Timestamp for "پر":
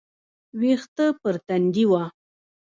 1.21-1.35